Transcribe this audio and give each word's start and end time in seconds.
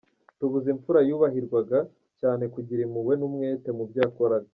Tubuze 0.39 0.67
imfura 0.75 0.99
yubahirwaga 1.07 1.79
cyane 2.19 2.43
kugira 2.53 2.81
impuhwe 2.83 3.13
n’umwete 3.17 3.69
mu 3.77 3.83
byo 3.89 3.99
yakoraga. 4.05 4.49